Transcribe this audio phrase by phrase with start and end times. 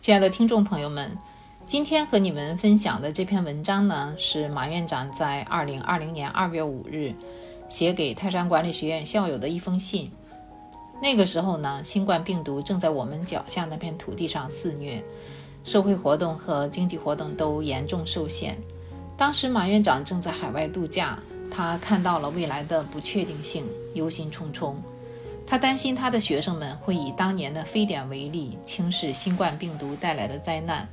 [0.00, 1.14] 亲爱的听众朋友们，
[1.66, 7.12] 今天和你们分享的这篇文章呢，是马院长在二零二零年二月五日
[7.68, 10.10] 写给泰山管理学院校友的一封信。
[11.02, 15.04] 那个时候呢，新冠病毒正在我们脚下那片土地上肆虐，
[15.66, 18.56] 社会活动和经济活动都严重受限。
[19.18, 21.18] 当时马院长正在海外度假，
[21.50, 24.76] 他看到了未来的不确定性，忧心忡忡。
[25.50, 30.88] 他担心他的学生们会以当年的非典为例，轻视新冠病毒带来的灾难，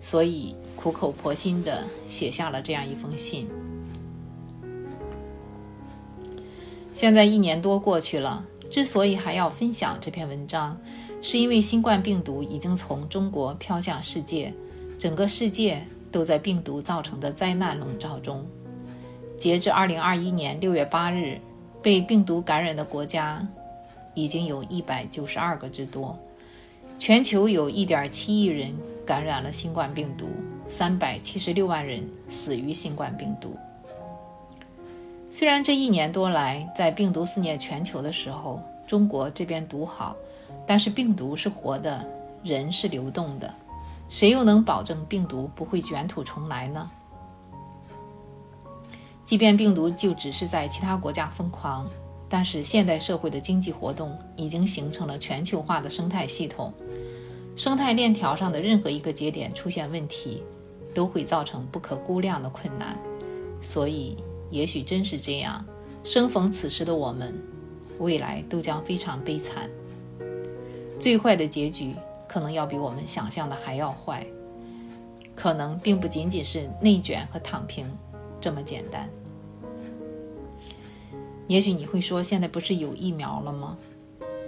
[0.00, 3.46] 所以苦口婆心地写下了这样一封信。
[6.92, 10.76] 现在一年多过去了，之所以还要分享这篇文章，
[11.22, 14.52] 是因为新冠病毒已经从中国飘向世界，
[14.98, 18.44] 整个世界都在病毒造成的灾难笼罩中。
[19.38, 21.38] 截至二零二一年六月八日，
[21.80, 23.46] 被病毒感染的国家。
[24.14, 26.18] 已经有一百九十二个之多，
[26.98, 28.72] 全球有一点七亿人
[29.06, 30.28] 感染了新冠病毒，
[30.68, 33.56] 三百七十六万人死于新冠病毒。
[35.30, 40.16] 虽然这一年多来，在病毒肆虐全球的时候，中国这边独好，
[40.66, 42.04] 但是病毒是活的，
[42.42, 43.54] 人是流动的，
[44.08, 46.90] 谁又能保证病毒不会卷土重来呢？
[49.24, 51.88] 即便病毒就只是在其他国家疯狂。
[52.32, 56.72] 但是现代社会的经济活动已经形成了全球化的生态系统，
[57.56, 60.44] 生态链条上的任何一个节点出现问题，
[60.94, 62.96] 都会造成不可估量的困难。
[63.60, 64.16] 所以，
[64.52, 65.62] 也许真是这样，
[66.04, 67.34] 生逢此时的我们，
[67.98, 69.68] 未来都将非常悲惨。
[71.00, 71.94] 最坏的结局
[72.28, 74.24] 可能要比我们想象的还要坏，
[75.34, 77.90] 可能并不仅仅是内卷和躺平
[78.40, 79.10] 这么简单。
[81.50, 83.76] 也许你会说，现在不是有疫苗了吗？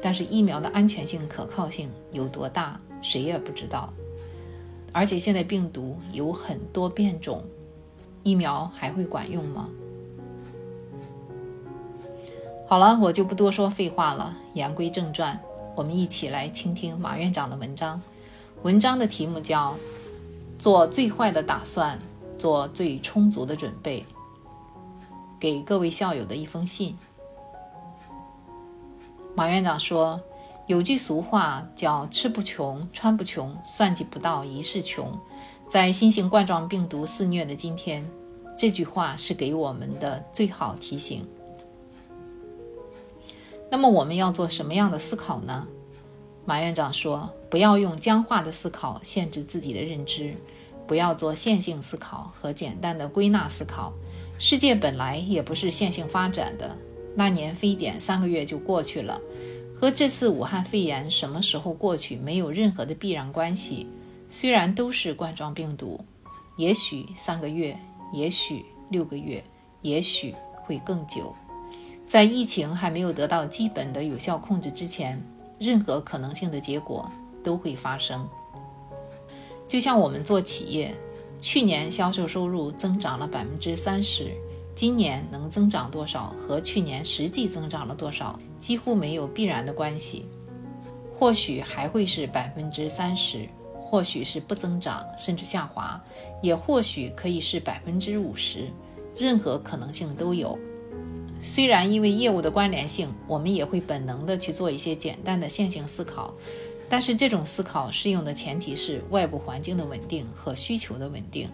[0.00, 3.92] 但是疫苗的安全性、可靠性有多大，谁也不知道。
[4.92, 7.44] 而且现在病毒有很多变种，
[8.22, 9.68] 疫苗还会管用吗？
[12.66, 15.38] 好了，我就不多说废话了，言归正传，
[15.74, 18.00] 我们一起来倾听马院长的文章。
[18.62, 19.72] 文章的题目叫
[20.58, 21.98] 《做最坏的打算，
[22.38, 24.00] 做最充足的准备》。
[25.38, 26.96] 给各位校友的一封信。
[29.34, 30.20] 马院长说
[30.66, 35.18] ：“有句俗话叫‘吃不穷，穿不穷，算计不到一世穷’。
[35.70, 38.08] 在新型冠状病毒肆虐的今天，
[38.58, 41.26] 这句话是给我们的最好提醒。
[43.70, 45.66] 那么，我们要做什么样的思考呢？”
[46.46, 50.36] 马院长说：“不要用僵化的思考限制自己的认知，
[50.86, 53.92] 不要做线性思考和简单的归纳思考。”
[54.38, 56.76] 世界本来也不是线性发展的。
[57.14, 59.18] 那年非典三个月就过去了，
[59.80, 63.86] 和这次武汉肺炎什么时候过去没有任何的必然关系。
[64.30, 65.98] 虽然都是冠状病毒，
[66.58, 67.78] 也许三个月，
[68.12, 69.42] 也许六个月，
[69.80, 71.34] 也许会更久。
[72.06, 75.18] 在疫情还没有得到基本的有效控制之前，
[75.58, 77.10] 任何可能性的结果
[77.42, 78.28] 都会发生。
[79.66, 80.94] 就像我们做企业。
[81.46, 84.32] 去年销售收入增长了百分之三十，
[84.74, 90.26] 今年能增长多少和去年实际增长了多少几乎没有必然的关系。
[91.16, 96.02] 或许还会是百分之三十，或许是不增长甚至下滑，
[96.42, 98.66] 也或许可以是百分之五十，
[99.16, 100.58] 任何可能性都有。
[101.40, 106.34] 虽然因为业务的关联性，我们也会本能的去做一些简单的线性思考。
[106.88, 111.48] 但是这种思考适用的前提是外部环境的稳定和需求的稳定。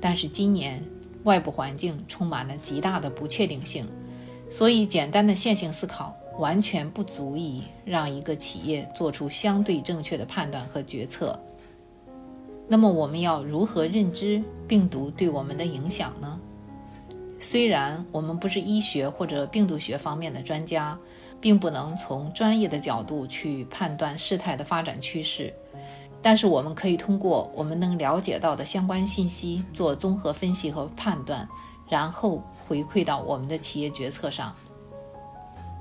[0.00, 0.84] 但是今年
[1.24, 3.86] 外部环境充满了极大的不确定性，
[4.50, 11.38] 所以简单的线性思考完全不足以让一个企业做出相对正确的判断和决策。
[12.68, 16.38] 那么我们要如何认知病毒对我们的影响呢？
[17.40, 20.98] 虽然我们不是医学或者病毒学方面的专家。
[21.40, 25.52] 并不能从专业的角度去判断事态的发展趋势，
[26.20, 31.48] 但是我们可以通过我们能了解到的相关信息做综合分析和判断，
[31.88, 34.54] 然后回馈到我们的企业决策上。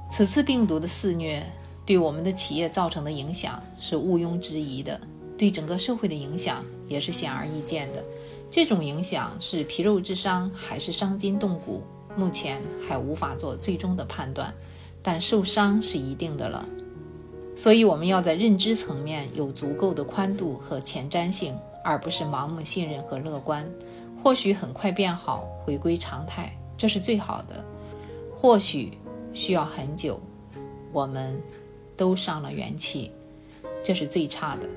[0.09, 1.43] 此次病毒的肆虐
[1.85, 4.99] 对我们的企业造成的影响是毋庸置疑的，
[5.37, 8.03] 对整个社会的影响也是显而易见的。
[8.49, 11.83] 这种影响是皮肉之伤还是伤筋动骨，
[12.15, 14.53] 目前还无法做最终的判断。
[15.07, 16.67] 但受伤是一定的了，
[17.55, 23.65] 所以我们要在认知层面有足够的宽度和前瞻性，而不是盲目信任和乐观。
[24.21, 27.63] 或许很快变好，回归常态，这是最好的；
[28.33, 28.97] 或许
[29.33, 30.19] 需要很久，
[30.91, 31.41] 我们
[31.95, 33.09] 都伤了元气，
[33.81, 34.67] 这是最差的。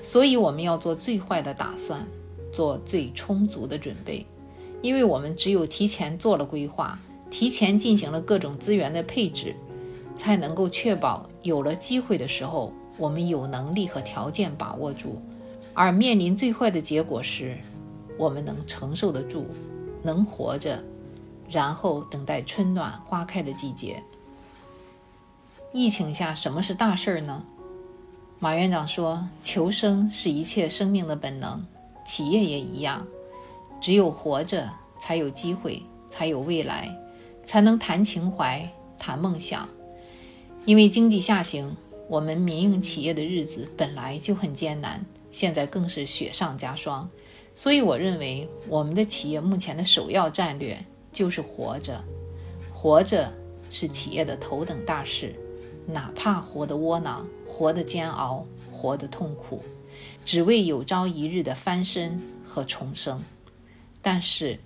[0.00, 2.06] 所以我们要做最坏的打算，
[2.52, 4.24] 做最充足的准备，
[4.80, 6.96] 因为我们只有提前做了规划，
[7.30, 9.54] 提前进行了各种资源的配置，
[10.16, 15.22] 才能够确保有了机会的时候，我们有能力和条件把握住。
[15.72, 17.56] 而面临最坏的结果时，
[18.18, 19.46] 我们能承受得住，
[20.02, 20.82] 能活着，
[21.48, 24.02] 然后等待春暖花开的季节。
[25.72, 27.44] 疫情下，什么是大事儿呢？
[28.40, 31.64] 马院长说：“求生是一切生命的本能，
[32.04, 33.06] 企业也一样。
[33.80, 34.68] 只有活着，
[34.98, 36.90] 才有机会，才有未来，
[37.50, 39.68] 才能谈情怀、谈梦想。
[40.66, 41.76] 因为经济下行，
[42.08, 47.10] 我们民营企业的日子本来就很艰难，现在更是雪上加霜。
[47.56, 50.78] 所以，我认为我们的企业目前的首要战略
[51.12, 52.00] 就是活着。
[52.72, 53.32] 活着
[53.68, 55.34] 是企业的头等大事，
[55.88, 59.62] 哪怕活得窝囊。”活得煎熬，活得痛苦，
[60.24, 63.22] 只为有朝一日的翻身和重生。
[64.00, 64.60] 但是，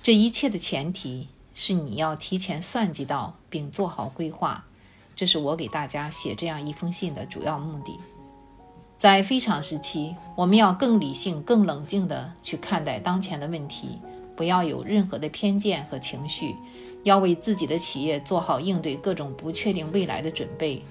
[0.00, 1.28] 这一切的前提
[1.62, 4.64] 是你要提前算计到并做好规划。
[5.14, 8.00] 这是我给大家写这样一封信的主要目的。
[8.96, 13.98] 在非常时期，我们要更理性、更冷静地去看待当前的问题，
[14.34, 16.56] 不要有任何的偏见和情绪，
[17.04, 20.82] 要为自己的企业做好应对各种不确定未来的准备。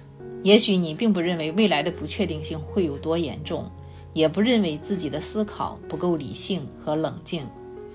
[0.44, 3.66] 也许你并不认为未来的不确定性会有多严重，
[4.14, 7.48] 也不认为自己的思考不够理性和冷静，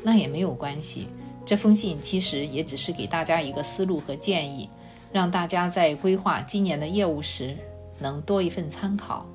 [0.03, 1.07] 那也没有关系。
[1.47, 4.69] 这封信其实也只是给大家一个思路和建议，
[5.13, 7.57] 让大家在规划今年的业务时
[7.99, 9.27] 能多一份参考。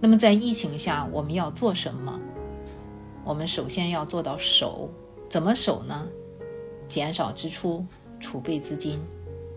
[0.00, 2.20] 那么在疫情下我们要做什么？
[3.24, 4.90] 我们首先要做到守，
[5.28, 6.08] 怎么守呢？
[6.88, 7.86] 减少支出，
[8.18, 9.00] 储备资金。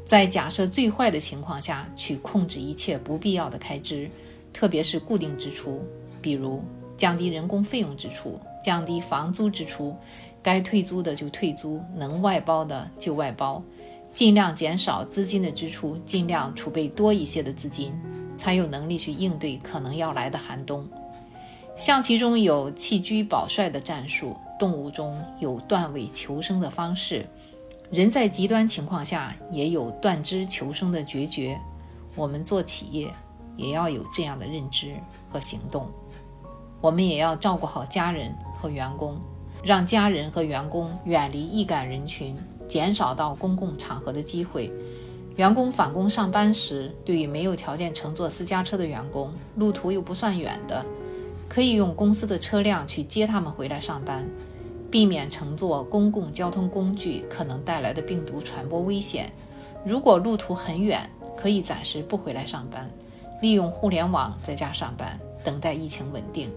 [0.06, 4.08] 在假设最坏的情况下去控制一切不必要的开支，
[4.54, 5.82] 特别是固定支出，
[6.22, 6.62] 比如
[6.96, 9.98] 降低人工费用支出、降低房租支出，
[10.46, 13.64] 该退租的就退租，能外包的就外包，
[14.14, 17.92] 尽量减少资金的支出，尽量储备多一些的资金，
[18.38, 20.88] 才有能力去应对可能要来的寒冬。
[21.76, 27.26] 象棋中有弃车保帅的战术，动物中有断尾求生的方式。
[27.90, 31.60] 人在极端情况下也有断肢求生的决绝，
[32.16, 33.10] 我们做企业
[33.58, 34.94] 也要有这样的认知
[35.28, 35.90] 和行动。
[36.82, 38.32] 我们也要照顾好家人
[38.62, 39.20] 和员工，
[39.66, 44.72] 让家人和员工远离易感人群，减少到公共场合的机会。
[45.38, 50.86] 员工返工上班时，对于没有条件乘坐私家车的员工，路途又不算远的，
[51.50, 54.24] 可以用公司的车辆去接他们回来上班。
[54.92, 59.34] 避免乘坐公共交通工具可能带来的病毒传播危险。
[59.84, 62.88] 如果路途很远，可以暂时不回来上班，
[63.42, 66.52] 利用互联网在家上班，等待疫情稳定。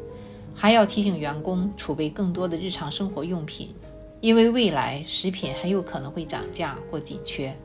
[0.60, 3.72] 还要提醒员工储备更多的日常生活用品，
[4.20, 7.56] 因为未来食品很有可能会涨价或紧缺。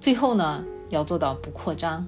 [0.00, 2.06] 最后呢，要做到不扩张，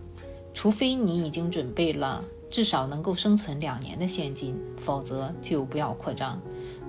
[0.55, 6.41] 除非你已经准备了至少能够生存两年的现金，否则就不要扩张。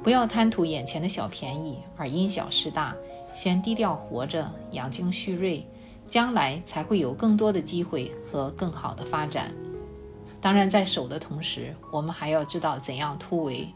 [0.03, 2.95] 不要贪图眼前的小便宜而因小失大，
[3.33, 5.65] 先低调活着，养精蓄锐，
[6.07, 9.51] 将来才会有更多的机会和更好的发展。
[10.41, 13.67] 当然，在守的同时，我们还要知道怎样突围。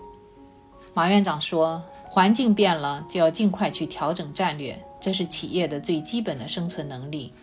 [0.94, 7.34] 马院长说：“环境变了，就要尽快去调整战略，这是企业的最基本的生存能力。”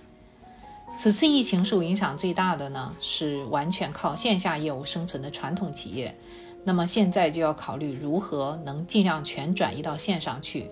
[0.97, 6.17] 此次疫情受影响最大的呢，是完全靠线下业务生存的传统企业。
[6.65, 10.71] 那么现在就要考虑如何能尽量全转移到线上去。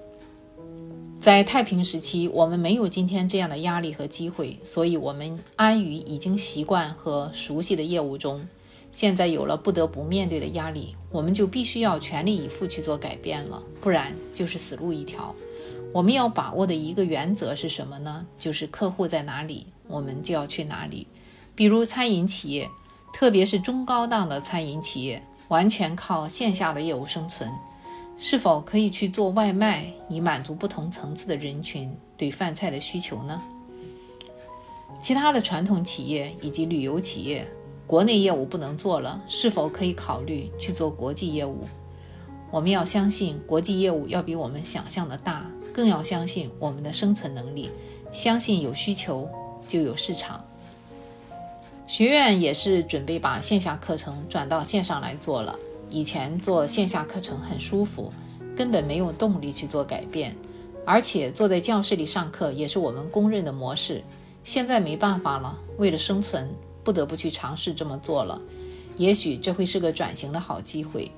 [1.28, 8.49] 在太平时期，我们没有今天这样的压力和机会，所以我们安于已经习惯和熟悉的业务中。
[8.92, 15.35] 现在有了不得不面对的压力，我们就必须要全力以赴去做改变了，不然就是死路一条。
[15.92, 18.26] 我们要把握的一个原则是什么呢？
[18.38, 21.06] 就是客户在哪里，我们就要去哪里。
[21.54, 22.70] 比如餐饮企业，
[23.12, 25.23] 特别是中高档的餐饮企业。
[25.49, 27.50] 完全靠线下的业务生存，
[28.18, 33.40] 是否可以去做外卖，以满足不同层次的人群对饭菜的需求呢？
[35.00, 37.46] 其他的传统企业以及旅游企业，
[37.87, 41.68] 国内业务不能做了，是否可以考虑去做国际业务？
[42.50, 47.70] 我们要相信国际业务要比我们想象的大，更要相信我们的生存能力，
[48.12, 49.28] 相信有需求
[49.68, 50.44] 就有市场。
[51.87, 55.56] 学院也是准备把线下课程转到线上来做了。
[55.90, 58.12] 以前做线下课程很舒服，
[58.57, 60.37] 根本没有动力去做改变，
[60.85, 64.02] 而且坐在教室里上课也是我们公认的模式。
[64.45, 66.49] 现在没办法了，为了生存，
[66.83, 68.40] 不得不去尝试这么做了。
[68.97, 71.11] 也许这会是个转型的好机会。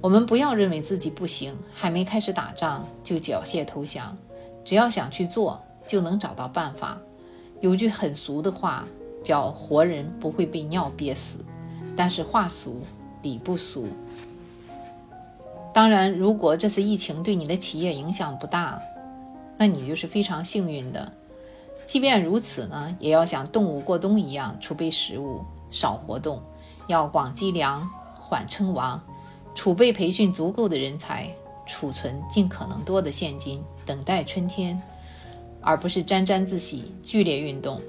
[0.00, 4.16] 我们不要认为自己不行，还没开始打仗就缴械投降。
[4.64, 6.98] 只要想去做，就能找到办法。
[7.60, 8.86] 有句很俗的话，
[9.24, 11.38] 叫“活人不会被尿憋死”，
[11.96, 12.82] 但是话俗
[13.22, 13.88] 理不俗。
[15.74, 18.80] 当然，如果这次疫情对你的企业影响不大，
[19.58, 21.12] 那你就是非常幸运的。
[21.86, 26.40] 即便如此呢，也要像动物过冬一样储备食物，少活动，
[26.88, 27.88] 要广积粮，
[28.20, 29.00] 缓称王。
[29.54, 31.30] 储备培训足够的人才，
[31.66, 34.82] 储存尽可能多的现金，等待春天，
[35.60, 37.80] 而不是沾沾自喜、剧烈运动。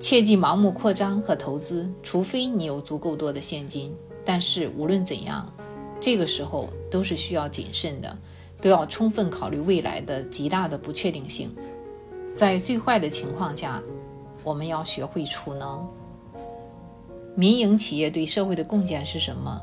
[0.00, 3.94] 切忌盲目扩张和投资，除非你有足够多的现金。
[4.24, 5.50] 但是无论怎样，
[6.00, 8.16] 这个时候都是需要谨慎的，
[8.60, 11.54] 都要充分考虑未来的极大的不确定性。
[12.34, 13.82] 在最坏的情况下，
[14.42, 15.86] 我们要学会储能。
[17.34, 19.60] 民营企业对社会的贡献是什么？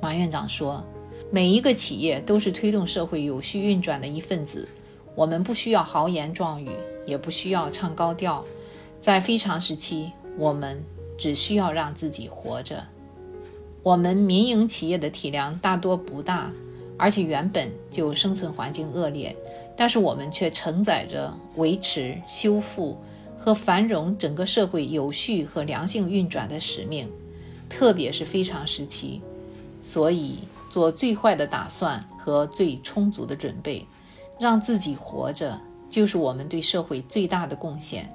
[0.00, 0.84] 马院长说
[1.32, 4.68] ：“每一个企业都是推动社会有序运转的一份子。
[5.14, 6.70] 我们不需要豪言壮语，
[7.06, 8.44] 也不需要唱高调。
[9.00, 10.82] 在非常时期，我们
[11.18, 12.84] 只需要让自己活着。
[13.86, 16.50] 我们民营企业的体量大多不大，
[16.98, 19.36] 而且原本就生存环境恶劣，
[19.76, 22.98] 但是我们却承载着维持、修复
[23.38, 27.08] 和繁荣整个社会有序和良性运转的使命，
[27.68, 29.20] 特别是非常时期。”
[29.80, 33.86] 所以，做最坏的打算和最充足的准备，
[34.40, 35.56] 让自己活着，
[35.88, 38.12] 就是我们对社会最大的贡献。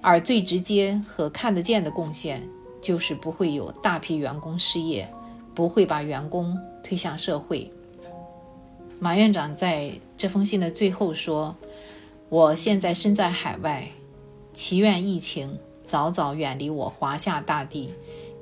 [0.00, 2.40] 而最直接和看得见的贡献，
[2.86, 5.12] 就是不会有大批员工失业，
[5.56, 7.68] 不会把员工推向社会。
[9.00, 11.56] 马院长在这封信的最后说
[12.30, 13.90] ：“我现在身在海外，
[14.52, 17.92] 祈愿疫情早早远离我华夏大地。”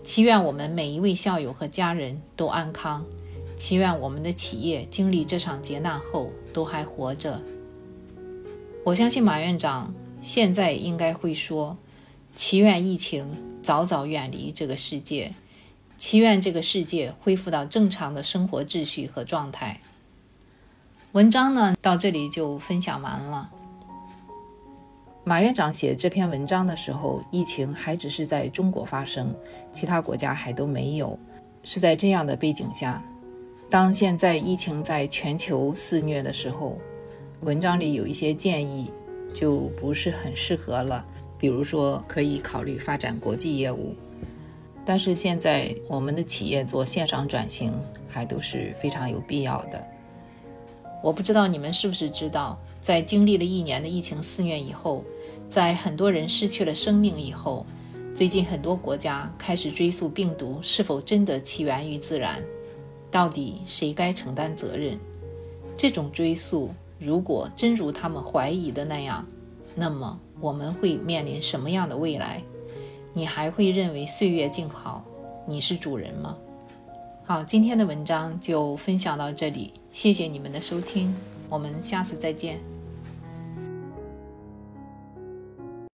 [0.04, 3.02] 祈愿我们每一位校友和家人都安康，
[3.56, 7.40] 祈愿我们的企业经历这场劫难后都还活着。
[8.84, 11.78] 我相信马院长现在应该会说
[12.34, 15.34] ：“祈愿疫情早早远离这个世界，
[15.96, 19.80] 祈愿这个世界恢复到正常的生活秩序和状态。”
[21.12, 23.52] 文章呢，到这里就分享完了。
[25.22, 29.32] 马院长写这篇文章的时候，疫情还只是在中国发生，
[29.72, 31.16] 其他国家还都没有。
[31.62, 33.00] 是在这样的背景下，
[33.70, 36.76] 当现在疫情在全球肆虐的时候，
[37.42, 38.90] 文章里有一些建议
[39.32, 41.06] 就不是很适合了。
[41.44, 43.94] 比如说，可以考虑发展国际业务，
[44.82, 47.70] 但是现在我们的企业做线上转型
[48.08, 49.86] 还都是非常有必要的。
[51.02, 55.04] 我不知道你们是不是知道，在经历了一年的疫情肆虐以后。
[55.50, 57.66] 在很多人失去了生命以后，
[58.16, 62.42] 最近很多国家开始追溯病毒是否真的起源于自然，
[63.10, 64.98] 到底谁该承担责任？
[65.76, 69.26] 这种追溯如果真如他们怀疑的那样，
[69.74, 72.42] 那么我们会面临什么样的未来？
[73.12, 75.04] 你还会认为岁月静好，
[75.46, 76.36] 你是主人吗？
[77.24, 81.14] 好，今天的文章就分享到这里，谢谢你们的收听，
[81.48, 82.73] 我们下次再见。